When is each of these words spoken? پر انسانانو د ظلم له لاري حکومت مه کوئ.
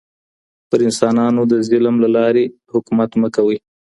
پر 0.69 0.79
انسانانو 0.87 1.41
د 1.51 1.53
ظلم 1.69 1.95
له 2.03 2.09
لاري 2.15 2.45
حکومت 2.73 3.11
مه 3.21 3.29
کوئ. 3.35 3.57